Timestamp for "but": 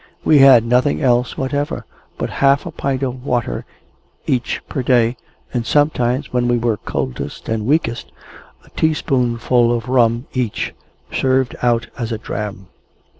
2.17-2.31